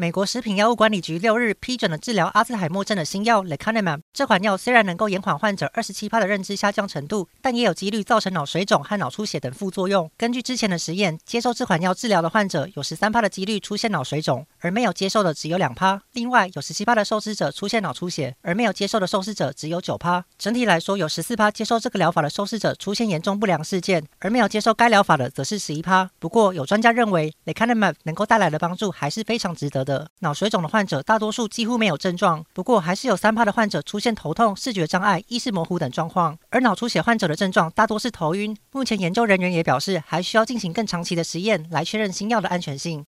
[0.00, 3.98] 美国食品药物管理局六日批准了治疗阿兹海默症的新药 Lecanemab。
[4.12, 10.08] 这款药虽然能够延缓患者二十七趴的认知下降程度，但也有几率造成脑水肿和脑出血等副作用。
[10.16, 16.00] 根据之前的实验，接受这款药治疗的患者有十三趴的几率出现脑水肿，而没有接受的只有两趴。
[16.12, 20.24] 另外，有十七趴的受试者出现脑出血，而没有接受的受试者只有九趴。
[20.38, 26.08] 整体来说，有十四趴接受这个疗法的受试者出现严重不良事件，而没有接受该疗法的则是十一趴。
[26.20, 30.08] 不过，有专家认为 Lecanemab 能够带来的帮助还是非常值得的。
[30.20, 36.38] 脑水肿的患者大多数几乎没有症状，不过还是有三趴的患者出现头痛、视觉障碍、意识模糊等状况。
[36.50, 38.56] 而脑出血患者的症状大多是头晕。
[38.70, 42.96] 目前研究人员也表示，还需要进行更长期的实验来确认新药的安全性。